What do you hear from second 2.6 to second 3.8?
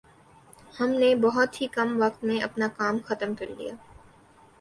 کام ختم کرلیا